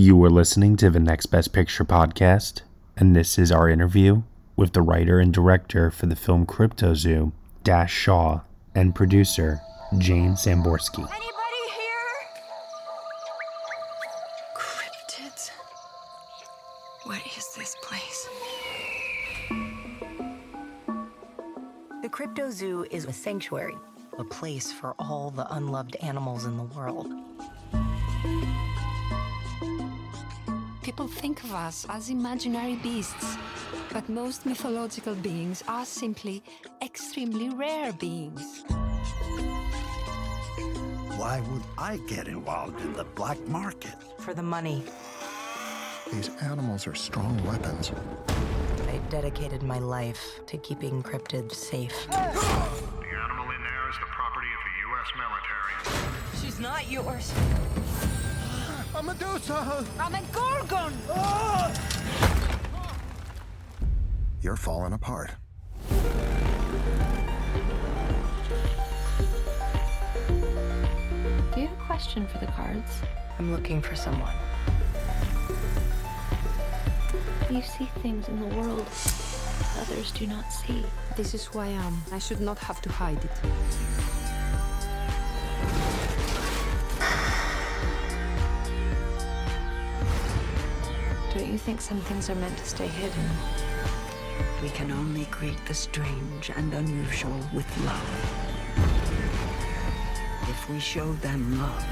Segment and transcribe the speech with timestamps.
[0.00, 2.62] You are listening to the Next Best Picture podcast,
[2.96, 4.22] and this is our interview
[4.56, 7.32] with the writer and director for the film Cryptozoo,
[7.64, 8.40] Dash Shaw,
[8.74, 9.60] and producer
[9.98, 11.00] Jane Samborski.
[11.00, 12.16] Anybody here?
[14.56, 15.50] Cryptids.
[17.04, 18.26] What is this place?
[22.00, 23.76] The Cryptozoo is a sanctuary,
[24.18, 27.12] a place for all the unloved animals in the world.
[31.00, 33.38] People think of us as imaginary beasts,
[33.90, 36.42] but most mythological beings are simply
[36.82, 38.64] extremely rare beings.
[41.16, 43.94] Why would I get involved in the black market?
[44.18, 44.84] For the money,
[46.12, 47.92] These animals are strong weapons.
[48.86, 51.96] I dedicated my life to keeping cryptids safe.
[52.10, 55.08] The animal in there is the property of the U.S.
[55.16, 56.44] military.
[56.44, 57.32] She's not yours.
[59.00, 59.86] A Medusa!
[59.98, 60.92] I'm a gorgon!
[61.08, 61.72] Oh.
[64.42, 65.30] You're falling apart.
[65.88, 65.96] Do
[71.56, 73.00] you have a question for the cards?
[73.38, 74.34] I'm looking for someone.
[77.50, 78.86] You see things in the world
[79.78, 80.84] others do not see.
[81.16, 81.86] This is who I am.
[81.86, 83.30] Um, I should not have to hide it.
[91.60, 93.28] Think some things are meant to stay hidden?
[94.62, 98.10] We can only greet the strange and unusual with love.
[100.48, 101.86] If we show them love,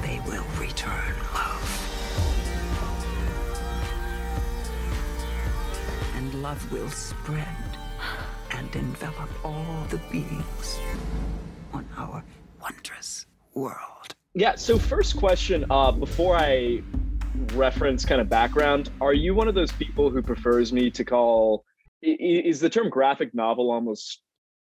[0.00, 1.68] they will return love.
[6.16, 7.46] And love will spread
[8.50, 10.80] and envelop all the beings
[11.72, 12.24] on our
[12.60, 14.16] wondrous world.
[14.34, 14.56] Yeah.
[14.56, 16.82] So first question, uh, before I
[17.54, 21.64] reference kind of background, are you one of those people who prefers me to call?
[22.02, 24.20] Is the term graphic novel almost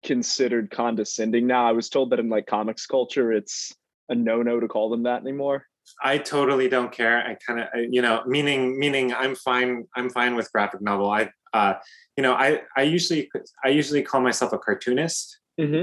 [0.04, 1.66] considered condescending now?
[1.66, 3.72] I was told that in like comics culture, it's
[4.08, 5.66] a no-no to call them that anymore.
[6.02, 7.18] I totally don't care.
[7.18, 9.84] I kind of, you know, meaning meaning I'm fine.
[9.96, 11.10] I'm fine with graphic novel.
[11.10, 11.74] I, uh,
[12.16, 13.30] you know, I I usually
[13.64, 15.38] I usually call myself a cartoonist,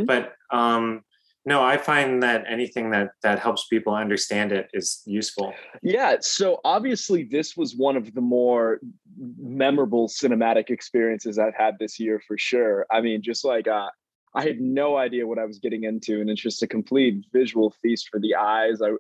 [0.06, 1.02] but um,
[1.46, 5.54] no, I find that anything that that helps people understand it is useful.
[5.82, 6.18] Yeah.
[6.22, 8.80] So obviously, this was one of the more
[9.38, 12.86] memorable cinematic experiences I've had this year for sure.
[12.92, 13.88] I mean, just like uh,
[14.36, 17.74] I had no idea what I was getting into, and it's just a complete visual
[17.82, 18.82] feast for the eyes.
[18.82, 18.92] I,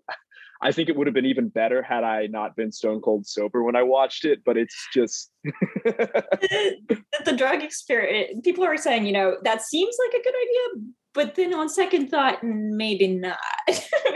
[0.61, 3.63] I think it would have been even better had I not been stone cold sober
[3.63, 4.43] when I watched it.
[4.45, 10.23] But it's just the drug experience people are saying you know that seems like a
[10.23, 13.37] good idea but then on second thought maybe not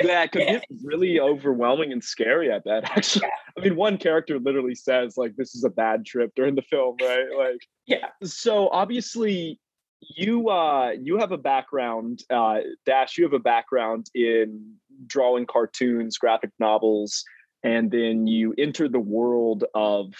[0.03, 2.51] that could get really overwhelming and scary.
[2.51, 2.83] I bet.
[2.85, 3.27] Actually,
[3.57, 6.95] I mean, one character literally says like, "This is a bad trip" during the film,
[7.01, 7.25] right?
[7.37, 8.07] Like, yeah.
[8.23, 9.59] So obviously,
[10.01, 13.17] you uh, you have a background, uh, Dash.
[13.17, 14.75] You have a background in
[15.07, 17.23] drawing cartoons, graphic novels,
[17.63, 20.13] and then you enter the world of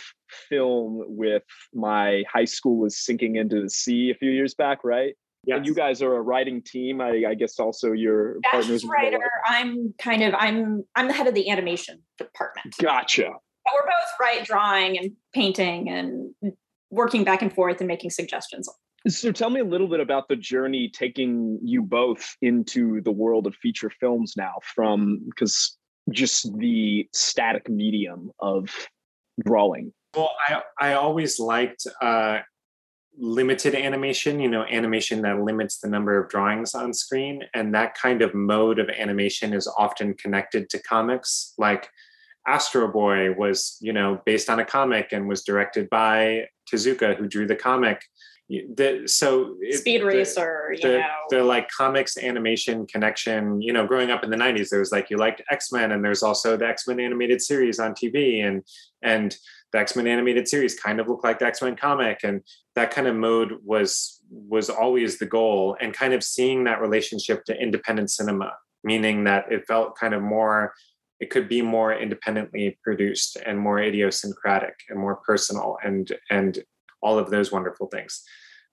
[0.50, 1.44] film with
[1.74, 5.16] my high school was sinking into the sea a few years back, right?
[5.46, 5.58] Yeah.
[5.58, 7.02] And you guys are a writing team.
[7.02, 8.84] I, I guess also your Dash partners.
[8.84, 13.24] is writer i'm kind of i'm i'm the head of the animation department Gotcha.
[13.66, 16.34] but we're both right drawing and painting and
[16.92, 18.70] working back and forth and making suggestions
[19.08, 23.48] So tell me a little bit about the journey taking you both into the world
[23.48, 25.78] of feature films now from because
[26.12, 28.70] just the static medium of
[29.46, 29.92] drawing.
[30.16, 32.40] Well, I I always liked uh,
[33.18, 34.40] limited animation.
[34.40, 38.34] You know, animation that limits the number of drawings on screen, and that kind of
[38.34, 41.54] mode of animation is often connected to comics.
[41.58, 41.90] Like
[42.48, 47.28] Astro Boy was, you know, based on a comic and was directed by Tezuka, who
[47.28, 48.04] drew the comic.
[48.50, 53.62] The, so it, Speed Racer, the, you know, the like comics animation connection.
[53.62, 56.04] You know, growing up in the '90s, there was like you liked X Men, and
[56.04, 58.62] there's also the X Men animated series on TV, and
[59.02, 59.36] and
[59.74, 62.42] the X Men animated series kind of looked like the X Men comic, and
[62.76, 67.44] that kind of mode was was always the goal, and kind of seeing that relationship
[67.46, 68.54] to independent cinema,
[68.84, 70.74] meaning that it felt kind of more
[71.20, 76.64] it could be more independently produced and more idiosyncratic and more personal and and
[77.02, 78.24] all of those wonderful things.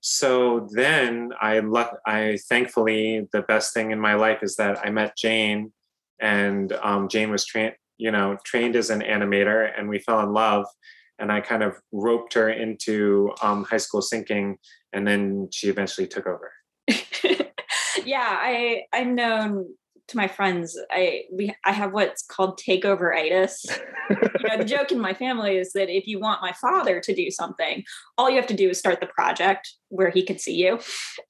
[0.03, 4.89] So then i luck i thankfully the best thing in my life is that i
[4.89, 5.73] met jane
[6.19, 10.33] and um, jane was trained you know trained as an animator and we fell in
[10.33, 10.67] love
[11.19, 14.57] and i kind of roped her into um, high school sinking
[14.93, 16.53] and then she eventually took over
[18.05, 19.67] yeah i i've known
[20.11, 23.65] to my friends, I we I have what's called takeover itis.
[24.11, 27.15] you know, the joke in my family is that if you want my father to
[27.15, 27.85] do something,
[28.19, 30.79] all you have to do is start the project where he could see you.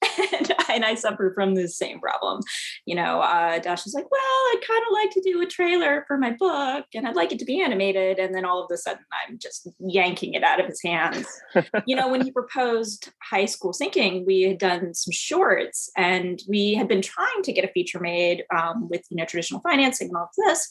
[0.33, 2.41] and, and, I suffer from the same problem.
[2.85, 6.05] You know, uh, Dash is like, well, I'd kind of like to do a trailer
[6.07, 8.19] for my book and I'd like it to be animated.
[8.19, 11.27] And then all of a sudden I'm just yanking it out of his hands.
[11.85, 16.75] you know, when he proposed high school sinking, we had done some shorts and we
[16.75, 20.17] had been trying to get a feature made um, with, you know, traditional financing and
[20.17, 20.69] all of this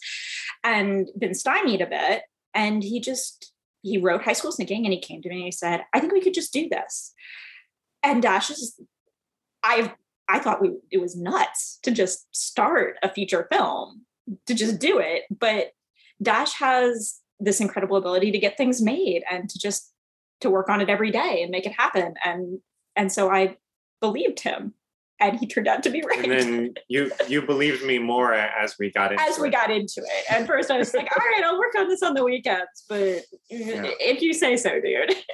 [0.65, 2.23] and been stymied a bit.
[2.55, 3.53] And he just,
[3.83, 6.13] he wrote high school sinking and he came to me and he said, I think
[6.13, 7.15] we could just do this
[8.03, 8.81] and Dash is
[9.63, 9.93] I
[10.29, 14.03] I thought we it was nuts to just start a feature film
[14.47, 15.73] to just do it, but
[16.23, 19.93] Dash has this incredible ability to get things made and to just
[20.41, 22.61] to work on it every day and make it happen and
[22.97, 23.57] and so I
[24.01, 24.75] believed him
[25.21, 26.25] and he turned out to be right.
[26.25, 29.53] And then you you believed me more as we got into as we it.
[29.53, 30.31] got into it.
[30.31, 33.23] At first, I was like, "All right, I'll work on this on the weekends," but
[33.51, 33.91] yeah.
[34.01, 35.15] if you say so, dude.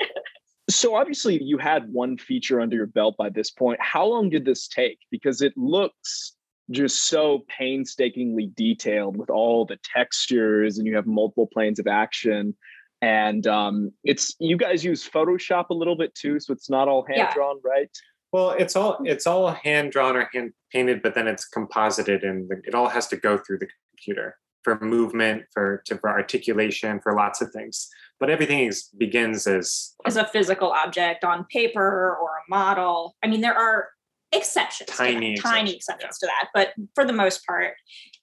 [0.69, 3.79] so obviously you had one feature under your belt by this point.
[3.81, 4.99] How long did this take?
[5.11, 6.33] Because it looks
[6.71, 12.57] just so painstakingly detailed with all the textures and you have multiple planes of action.
[13.01, 17.07] And um, it's you guys use photoshop a little bit too so it's not all
[17.07, 17.71] hand drawn yeah.
[17.71, 17.91] right?
[18.33, 22.51] Well it's all it's all hand drawn or hand painted but then it's composited and
[22.65, 27.15] it all has to go through the computer for movement for to, for articulation for
[27.15, 32.29] lots of things but everything is, begins as as a physical object on paper or
[32.29, 33.15] a model.
[33.23, 33.89] I mean, there are
[34.33, 36.29] exceptions, tiny, exceptions, tiny exceptions yeah.
[36.29, 37.75] to that, but for the most part,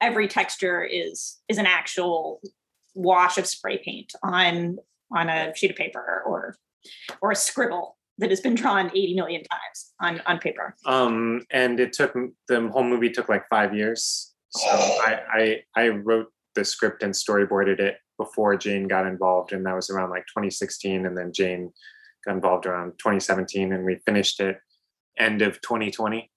[0.01, 2.41] every texture is is an actual
[2.95, 4.77] wash of spray paint on
[5.15, 6.55] on a sheet of paper or
[7.21, 10.75] or a scribble that has been drawn 80 million times on on paper.
[10.85, 12.13] Um, and it took
[12.47, 14.33] the whole movie took like five years.
[14.49, 19.65] So I, I I wrote the script and storyboarded it before Jane got involved, and
[19.65, 21.05] that was around like 2016.
[21.05, 21.71] And then Jane
[22.25, 24.57] got involved around 2017, and we finished it
[25.17, 26.29] end of 2020.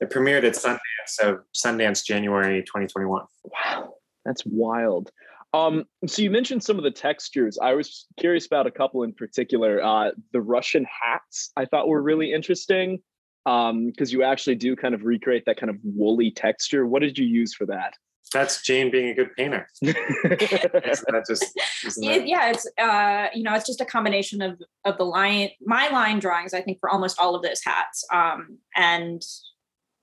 [0.00, 3.24] It premiered at Sundance, so Sundance January 2021.
[3.44, 3.94] Wow,
[4.24, 5.10] that's wild.
[5.54, 7.58] Um, so you mentioned some of the textures.
[7.60, 9.82] I was curious about a couple in particular.
[9.82, 13.00] Uh, the Russian hats I thought were really interesting
[13.44, 16.86] because um, you actually do kind of recreate that kind of woolly texture.
[16.86, 17.94] What did you use for that?
[18.32, 19.68] That's Jane being a good painter.
[19.82, 21.52] that just
[22.02, 25.88] it, yeah, it's uh, you know, it's just a combination of of the line, my
[25.88, 26.54] line drawings.
[26.54, 29.22] I think for almost all of those hats, um, and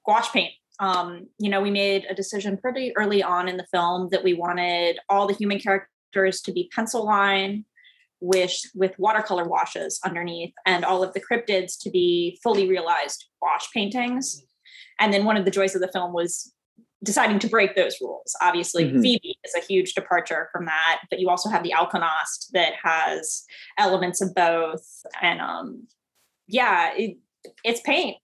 [0.05, 0.53] gouache paint.
[0.79, 4.33] Um, you know, we made a decision pretty early on in the film that we
[4.33, 7.65] wanted all the human characters to be pencil line
[8.21, 13.67] with with watercolor washes underneath, and all of the cryptids to be fully realized gouache
[13.73, 14.43] paintings.
[14.99, 16.53] And then one of the joys of the film was
[17.03, 18.35] deciding to break those rules.
[18.41, 19.01] Obviously, mm-hmm.
[19.01, 23.43] Phoebe is a huge departure from that, but you also have the Alkonost that has
[23.77, 24.85] elements of both.
[25.21, 25.87] And um,
[26.47, 27.17] yeah, it,
[27.63, 28.17] it's paint.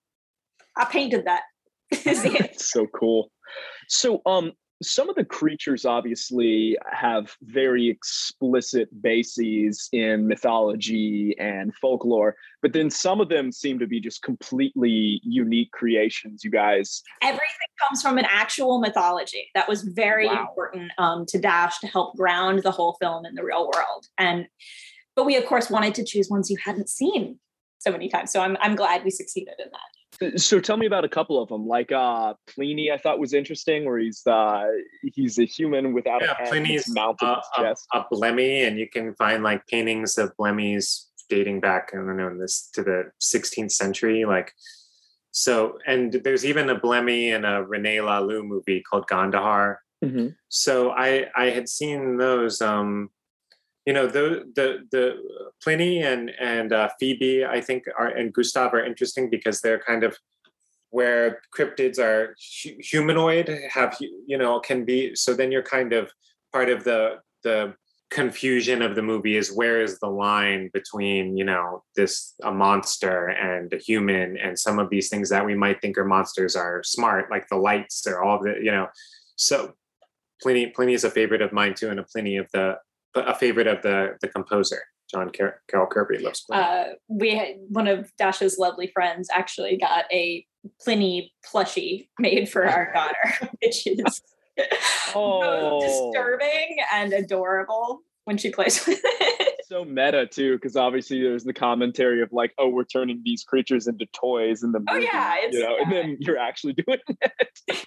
[0.76, 1.42] I painted that.
[1.90, 3.30] it's so cool.
[3.88, 4.52] So um
[4.82, 12.90] some of the creatures obviously have very explicit bases in mythology and folklore, but then
[12.90, 17.02] some of them seem to be just completely unique creations, you guys.
[17.22, 19.48] Everything comes from an actual mythology.
[19.54, 20.40] That was very wow.
[20.40, 24.06] important um, to Dash to help ground the whole film in the real world.
[24.18, 24.46] And
[25.14, 27.38] but we of course wanted to choose ones you hadn't seen
[27.78, 28.32] so many times.
[28.32, 30.40] So I'm I'm glad we succeeded in that.
[30.40, 31.66] So tell me about a couple of them.
[31.66, 34.66] Like uh Pliny, I thought was interesting, where he's uh
[35.02, 36.48] he's a human without yeah, a head.
[36.48, 41.60] Pliny's mounted uh, a, a Blemmey, and you can find like paintings of Blemmies dating
[41.60, 44.24] back, I don't know, in this to the 16th century.
[44.24, 44.52] Like
[45.36, 50.28] so, and there's even a Blemmy in a Rene Laloux movie called Gandahar, Mm-hmm.
[50.48, 52.60] So I I had seen those.
[52.60, 53.10] Um,
[53.84, 55.14] you know the the the
[55.62, 60.02] Pliny and and uh, Phoebe I think are and Gustav are interesting because they're kind
[60.02, 60.16] of
[60.90, 66.10] where cryptids are humanoid have you know can be so then you're kind of
[66.52, 67.74] part of the the
[68.10, 73.28] confusion of the movie is where is the line between you know this a monster
[73.28, 76.82] and a human and some of these things that we might think are monsters are
[76.84, 78.86] smart like the lights or all the you know
[79.34, 79.72] so
[80.40, 82.76] pliny pliny is a favorite of mine too and a pliny of the
[83.16, 86.62] a favorite of the the composer john Car- carroll kirby loves pliny.
[86.62, 90.46] Uh, we had, one of dash's lovely friends actually got a
[90.80, 94.22] pliny plushie made for our daughter which is
[95.14, 95.80] oh.
[95.80, 99.52] disturbing and adorable when she plays with it.
[99.68, 103.88] So meta too, because obviously there's the commentary of like, oh, we're turning these creatures
[103.88, 105.08] into toys in the oh, movie.
[105.08, 105.82] Oh yeah, you know, yeah.
[105.82, 107.84] and then you're actually doing it.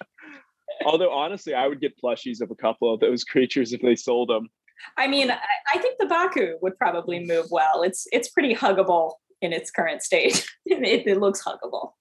[0.84, 4.28] Although honestly, I would get plushies of a couple of those creatures if they sold
[4.28, 4.48] them.
[4.96, 7.82] I mean, I think the Baku would probably move well.
[7.82, 10.46] It's it's pretty huggable in its current state.
[10.66, 11.92] it, it looks huggable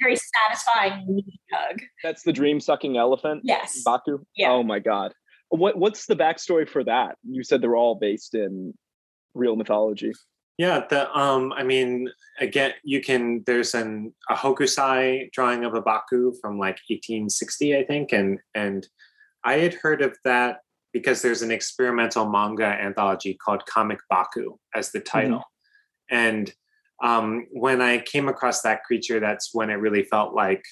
[0.00, 1.80] very satisfying hug.
[2.02, 3.42] That's the dream sucking elephant.
[3.44, 3.82] Yes.
[3.84, 4.18] Baku.
[4.36, 4.50] Yeah.
[4.50, 5.12] Oh my god.
[5.48, 7.16] What what's the backstory for that?
[7.28, 8.74] You said they're all based in
[9.34, 10.12] real mythology.
[10.58, 13.42] Yeah, the um, I mean, again, you can.
[13.46, 18.86] There's an a Hokusai drawing of a Baku from like 1860, I think, and and
[19.42, 20.58] I had heard of that
[20.92, 26.16] because there's an experimental manga anthology called Comic Baku as the title, mm-hmm.
[26.16, 26.54] and
[27.02, 30.62] um, when I came across that creature, that's when it really felt like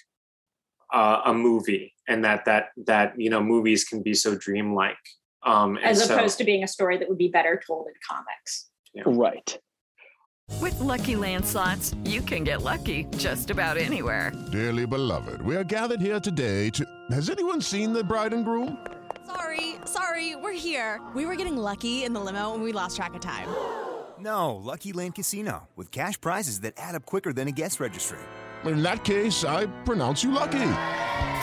[0.92, 4.96] uh, a movie, and that that that you know movies can be so dreamlike,
[5.44, 8.68] um, as opposed so, to being a story that would be better told in comics.
[8.94, 9.04] Yeah.
[9.06, 9.58] Right.
[10.60, 14.32] With lucky landslots, you can get lucky just about anywhere.
[14.50, 16.86] Dearly beloved, we are gathered here today to.
[17.10, 18.78] Has anyone seen the bride and groom?
[19.26, 21.00] Sorry, sorry, we're here.
[21.14, 23.48] We were getting lucky in the limo, and we lost track of time.
[24.20, 28.18] No, Lucky Land Casino, with cash prizes that add up quicker than a guest registry.
[28.64, 30.70] In that case, I pronounce you lucky.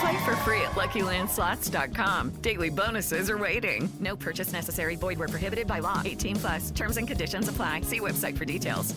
[0.00, 2.30] Play for free at LuckyLandSlots.com.
[2.42, 3.88] Daily bonuses are waiting.
[4.00, 4.96] No purchase necessary.
[4.96, 6.02] Void where prohibited by law.
[6.04, 6.70] 18 plus.
[6.70, 7.80] Terms and conditions apply.
[7.80, 8.94] See website for details.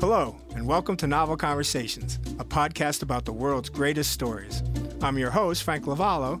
[0.00, 4.62] Hello, and welcome to Novel Conversations, a podcast about the world's greatest stories.
[5.02, 6.40] I'm your host, Frank Lavallo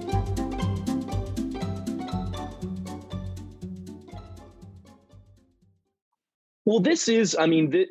[6.71, 7.89] Well, this is, I mean, th-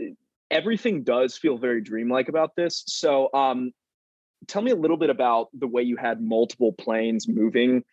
[0.51, 2.83] everything does feel very dreamlike about this.
[2.87, 3.73] So, um,
[4.49, 7.85] tell me a little bit about the way you had multiple planes moving.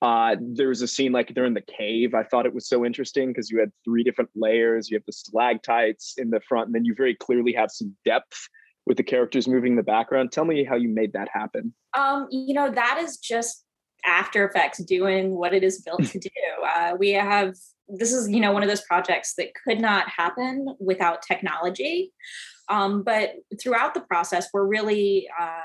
[0.00, 2.14] Uh, there was a scene like they're in the cave.
[2.14, 4.88] I thought it was so interesting because you had three different layers.
[4.88, 8.48] You have the stalactites in the front, and then you very clearly have some depth
[8.86, 10.30] with the characters moving in the background.
[10.30, 11.74] Tell me how you made that happen.
[11.94, 13.64] Um, you know, that is just
[14.06, 16.30] After Effects doing what it is built to do.
[16.76, 17.56] Uh, we have
[17.88, 22.12] this is you know one of those projects that could not happen without technology.
[22.70, 23.30] Um, but
[23.60, 25.60] throughout the process we're really uh,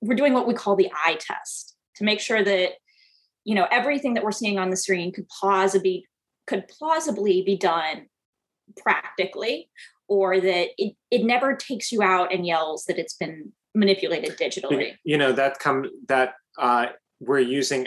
[0.00, 2.72] we're doing what we call the eye test to make sure that
[3.44, 6.06] you know everything that we're seeing on the screen could plausibly
[6.46, 8.06] could plausibly be done
[8.76, 9.68] practically
[10.08, 14.94] or that it, it never takes you out and yells that it's been manipulated digitally.
[15.04, 16.86] You know that come that uh,
[17.20, 17.86] we're using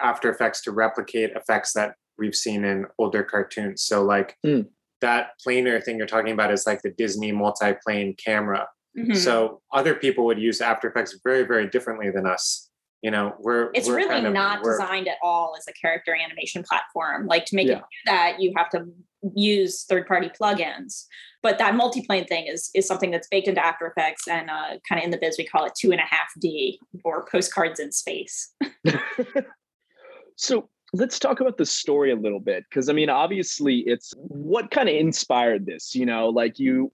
[0.00, 3.82] after effects to replicate effects that we've seen in older cartoons.
[3.82, 4.66] So like mm.
[5.00, 8.68] that planar thing you're talking about is like the Disney multi-plane camera.
[8.96, 9.14] Mm-hmm.
[9.14, 12.70] So other people would use After Effects very, very differently than us.
[13.02, 16.16] You know, we're it's we're really kind of, not designed at all as a character
[16.16, 17.26] animation platform.
[17.26, 17.74] Like to make yeah.
[17.74, 18.86] it do that, you have to
[19.34, 21.04] use third-party plugins.
[21.42, 24.98] But that multi-plane thing is is something that's baked into After Effects, and uh, kind
[24.98, 27.92] of in the biz we call it two and a half D or postcards in
[27.92, 28.52] space.
[30.36, 34.70] so let's talk about the story a little bit because i mean obviously it's what
[34.70, 36.92] kind of inspired this you know like you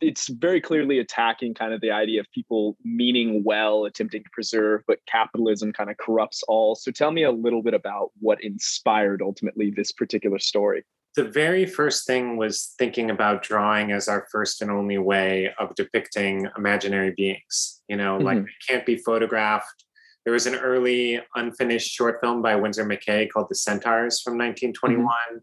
[0.00, 4.82] it's very clearly attacking kind of the idea of people meaning well attempting to preserve
[4.86, 9.22] but capitalism kind of corrupts all so tell me a little bit about what inspired
[9.22, 10.84] ultimately this particular story
[11.18, 15.74] the very first thing was thinking about drawing as our first and only way of
[15.74, 17.82] depicting imaginary beings.
[17.88, 18.24] You know, mm-hmm.
[18.24, 19.84] like they can't be photographed.
[20.28, 25.06] There was an early unfinished short film by Winsor McCay called The Centaurs from 1921
[25.06, 25.36] mm-hmm.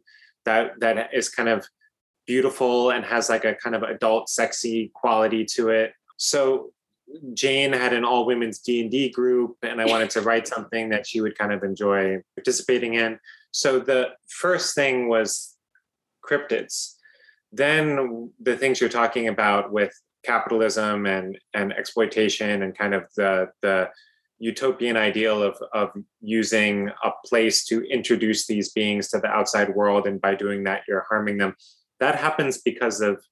[0.45, 1.65] that that is kind of
[2.27, 5.93] beautiful and has like a kind of adult sexy quality to it.
[6.17, 6.71] So
[7.33, 11.19] Jane had an all women's D&D group and I wanted to write something that she
[11.19, 13.17] would kind of enjoy participating in.
[13.49, 15.57] So the first thing was
[16.23, 16.93] cryptids.
[17.51, 23.49] Then the things you're talking about with capitalism and and exploitation and kind of the
[23.63, 23.89] the
[24.37, 30.07] utopian ideal of of using a place to introduce these beings to the outside world
[30.07, 31.55] and by doing that you're harming them
[31.99, 33.23] that happens because of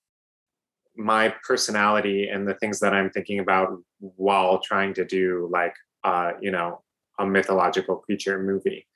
[0.96, 6.34] my personality and the things that I'm thinking about while trying to do like uh,
[6.42, 6.82] you know
[7.20, 8.88] a mythological creature movie.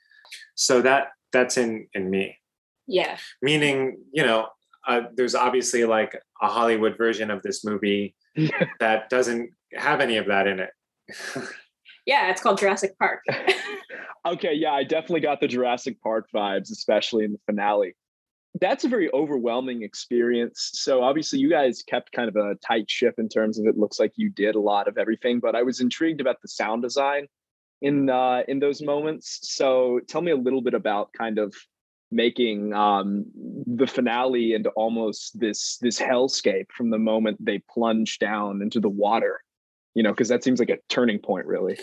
[0.55, 2.37] So that that's in in me.
[2.87, 3.17] Yeah.
[3.41, 4.47] Meaning, you know,
[4.87, 8.15] uh, there's obviously like a Hollywood version of this movie
[8.79, 10.69] that doesn't have any of that in it.
[12.07, 13.23] yeah, it's called Jurassic Park.
[14.25, 17.95] okay, yeah, I definitely got the Jurassic Park vibes, especially in the finale
[18.59, 20.71] that's a very overwhelming experience.
[20.73, 23.99] So obviously you guys kept kind of a tight ship in terms of it looks
[23.99, 27.27] like you did a lot of everything, but I was intrigued about the sound design
[27.81, 29.39] in uh in those moments.
[29.43, 31.53] So tell me a little bit about kind of
[32.09, 33.25] making um
[33.67, 38.89] the finale into almost this this hellscape from the moment they plunge down into the
[38.89, 39.41] water.
[39.97, 41.77] You know, because that seems like a turning point really.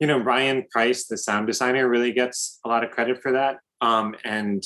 [0.00, 3.58] You know, Ryan Price, the sound designer, really gets a lot of credit for that.
[3.80, 4.62] Um and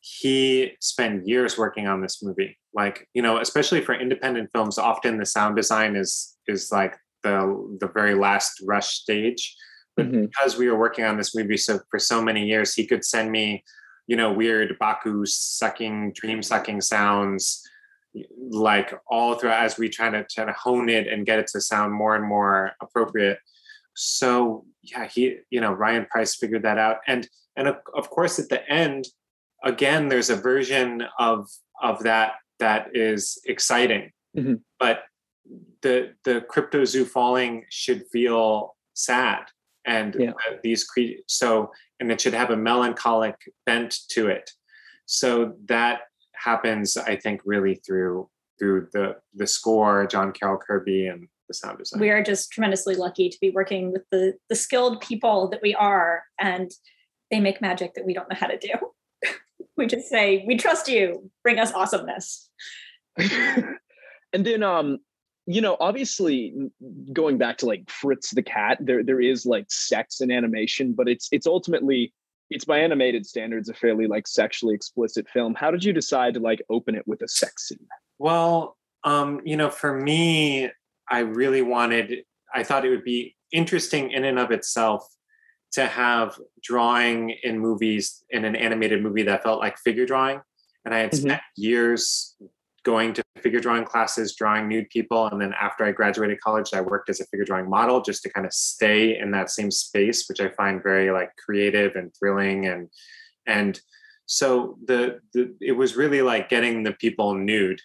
[0.00, 5.18] he spent years working on this movie like you know especially for independent films often
[5.18, 6.94] the sound design is is like
[7.24, 9.56] the the very last rush stage
[9.96, 10.26] but mm-hmm.
[10.26, 13.32] because we were working on this movie so for so many years he could send
[13.32, 13.64] me
[14.06, 17.62] you know weird baku sucking dream sucking sounds
[18.38, 21.60] like all throughout as we try to try to hone it and get it to
[21.60, 23.38] sound more and more appropriate
[23.94, 28.38] so yeah he you know ryan price figured that out and and of, of course
[28.38, 29.06] at the end
[29.64, 31.48] again there's a version of
[31.82, 34.54] of that that is exciting mm-hmm.
[34.78, 35.04] but
[35.82, 39.44] the the Cryptozoo falling should feel sad
[39.84, 40.32] and yeah.
[40.62, 44.50] these cre- so and it should have a melancholic bent to it
[45.06, 46.00] so that
[46.36, 51.78] happens i think really through through the the score john carroll kirby and the sound
[51.78, 52.00] design.
[52.00, 55.74] We are just tremendously lucky to be working with the the skilled people that we
[55.74, 56.70] are and
[57.30, 58.72] they make magic that we don't know how to do.
[59.78, 62.48] We just say, we trust you, bring us awesomeness.
[63.18, 63.76] and
[64.32, 64.98] then um
[65.46, 66.54] you know obviously
[67.12, 71.08] going back to like fritz the cat there there is like sex and animation but
[71.08, 72.12] it's it's ultimately
[72.50, 76.40] it's by animated standards a fairly like sexually explicit film how did you decide to
[76.40, 77.86] like open it with a sex scene
[78.18, 80.70] well um you know for me
[81.10, 85.06] i really wanted i thought it would be interesting in and of itself
[85.72, 90.40] to have drawing in movies in an animated movie that felt like figure drawing.
[90.84, 91.28] And I had mm-hmm.
[91.28, 92.34] spent years
[92.86, 95.26] going to figure drawing classes, drawing nude people.
[95.26, 98.30] And then after I graduated college, I worked as a figure drawing model just to
[98.30, 102.66] kind of stay in that same space, which I find very like creative and thrilling.
[102.66, 102.88] And,
[103.44, 103.80] and
[104.26, 107.80] so the, the, it was really like getting the people nude,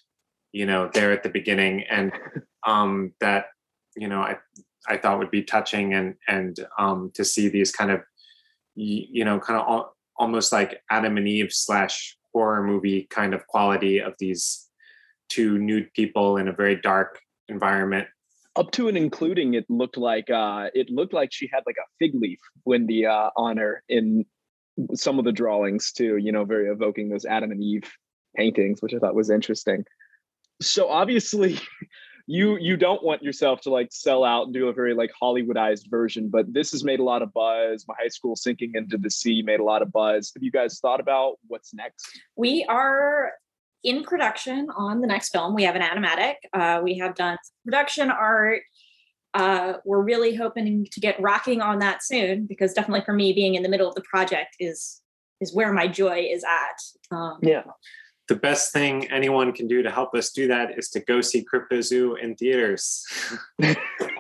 [0.52, 1.84] you know, there at the beginning.
[1.90, 2.14] And,
[2.68, 3.46] um, that,
[3.96, 4.38] you know, I,
[4.88, 8.02] I thought would be touching and and um, to see these kind of
[8.74, 13.46] you know kind of al- almost like Adam and Eve slash horror movie kind of
[13.48, 14.71] quality of these
[15.32, 18.08] two nude people in a very dark environment.
[18.58, 21.88] Up to and including, it looked like uh, it looked like she had like a
[22.00, 24.26] fig leaf Wendy uh, on her in
[24.94, 26.18] some of the drawings too.
[26.18, 27.90] You know, very evoking those Adam and Eve
[28.36, 29.86] paintings, which I thought was interesting.
[30.62, 31.60] So obviously,
[32.28, 35.90] you you don't want yourself to like sell out and do a very like hollywoodized
[35.90, 39.10] version but this has made a lot of buzz my high school sinking into the
[39.10, 43.32] sea made a lot of buzz have you guys thought about what's next we are
[43.84, 48.10] in production on the next film we have an animatic uh, we have done production
[48.10, 48.62] art
[49.34, 53.56] uh, we're really hoping to get rocking on that soon because definitely for me being
[53.56, 55.02] in the middle of the project is
[55.40, 57.64] is where my joy is at um, yeah
[58.32, 61.44] the best thing anyone can do to help us do that is to go see
[61.44, 63.06] Cryptozoo in theaters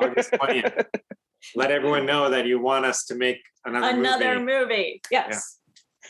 [0.01, 0.85] August 20th.
[1.55, 4.59] Let everyone know that you want us to make another, another movie.
[4.59, 5.01] movie.
[5.09, 5.29] Yes.
[5.29, 5.60] Yeah.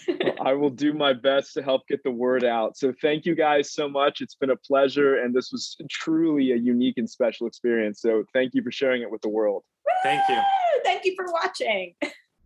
[0.07, 2.77] Well, I will do my best to help get the word out.
[2.77, 4.21] So thank you guys so much.
[4.21, 5.21] It's been a pleasure.
[5.23, 8.01] And this was truly a unique and special experience.
[8.01, 9.63] So thank you for sharing it with the world.
[10.03, 10.39] Thank you.
[10.83, 11.93] Thank you for watching.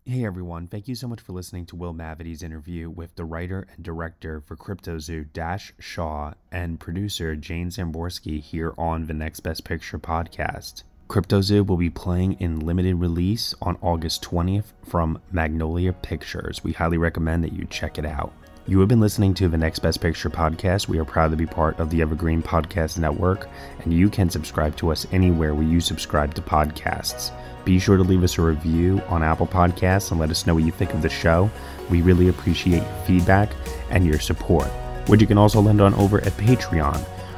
[0.08, 3.66] Hey everyone, thank you so much for listening to Will Mavity's interview with the writer
[3.74, 9.64] and director for CryptoZoo, Dash Shaw, and producer Jane Samborski here on the Next Best
[9.66, 10.84] Picture podcast.
[11.08, 16.64] CryptoZoo will be playing in limited release on August 20th from Magnolia Pictures.
[16.64, 18.34] We highly recommend that you check it out.
[18.66, 20.88] You have been listening to the Next Best Picture podcast.
[20.88, 23.48] We are proud to be part of the Evergreen Podcast Network,
[23.82, 27.32] and you can subscribe to us anywhere where you subscribe to podcasts.
[27.66, 30.64] Be sure to leave us a review on Apple Podcasts and let us know what
[30.64, 31.52] you think of the show.
[31.92, 33.52] We really appreciate your feedback
[33.92, 34.68] and your support,
[35.06, 37.15] which you can also lend on over at Patreon.